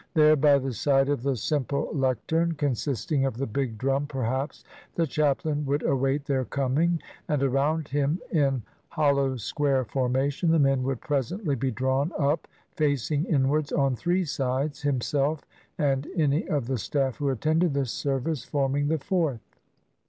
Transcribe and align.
There, 0.15 0.35
by 0.35 0.57
the 0.57 0.73
side 0.73 1.09
of 1.09 1.21
the 1.21 1.35
simple 1.35 1.91
lectern, 1.93 2.53
consisting 2.53 3.23
of 3.23 3.37
the 3.37 3.45
big 3.45 3.77
drum, 3.77 4.07
perhaps, 4.07 4.63
the 4.95 5.05
chap 5.05 5.45
lain 5.45 5.63
would 5.67 5.83
await 5.83 6.25
their 6.25 6.43
coming, 6.43 6.99
and 7.27 7.43
around 7.43 7.89
him, 7.89 8.19
in 8.31 8.63
hol 8.89 9.13
low 9.13 9.35
square 9.37 9.85
formation, 9.85 10.49
the 10.49 10.57
men 10.57 10.81
would 10.81 11.01
presently 11.01 11.53
be 11.53 11.69
drawn 11.69 12.11
up 12.17 12.47
facing 12.73 13.25
inwards 13.25 13.71
on 13.71 13.95
three 13.95 14.25
sides, 14.25 14.81
himself 14.81 15.45
and 15.77 16.07
any 16.15 16.49
of 16.49 16.65
the 16.65 16.79
staff 16.79 17.17
who 17.17 17.29
attended 17.29 17.75
the 17.75 17.85
service 17.85 18.43
forming 18.43 18.87
the 18.87 18.97
fourth. 18.97 19.45